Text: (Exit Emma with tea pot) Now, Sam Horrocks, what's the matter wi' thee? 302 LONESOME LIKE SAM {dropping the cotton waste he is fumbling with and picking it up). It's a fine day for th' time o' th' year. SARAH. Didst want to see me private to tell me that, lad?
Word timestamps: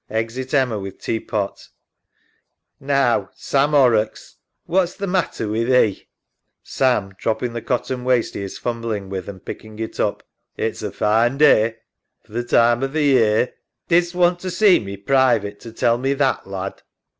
(Exit 0.09 0.51
Emma 0.51 0.79
with 0.79 0.97
tea 0.97 1.19
pot) 1.19 1.67
Now, 2.79 3.29
Sam 3.35 3.69
Horrocks, 3.69 4.37
what's 4.65 4.95
the 4.95 5.05
matter 5.05 5.47
wi' 5.47 5.59
thee? 5.59 5.63
302 5.63 5.99
LONESOME 5.99 6.05
LIKE 6.23 6.61
SAM 6.63 7.13
{dropping 7.19 7.53
the 7.53 7.61
cotton 7.61 8.03
waste 8.03 8.33
he 8.33 8.41
is 8.41 8.57
fumbling 8.57 9.09
with 9.09 9.29
and 9.29 9.45
picking 9.45 9.77
it 9.77 9.99
up). 9.99 10.23
It's 10.57 10.81
a 10.81 10.91
fine 10.91 11.37
day 11.37 11.75
for 12.23 12.33
th' 12.41 12.49
time 12.49 12.81
o' 12.81 12.87
th' 12.87 12.95
year. 12.95 13.45
SARAH. 13.49 13.53
Didst 13.89 14.15
want 14.15 14.39
to 14.39 14.49
see 14.49 14.79
me 14.79 14.97
private 14.97 15.59
to 15.59 15.71
tell 15.71 15.99
me 15.99 16.15
that, 16.15 16.47
lad? 16.47 16.81